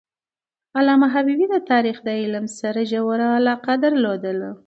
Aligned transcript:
علامه 0.77 1.07
حبیبي 1.15 1.45
د 1.51 1.55
تاریخ 1.71 1.97
د 2.03 2.09
علم 2.21 2.45
سره 2.59 2.79
ژوره 2.91 3.27
علاقه 3.37 3.73
درلودله. 3.83 4.49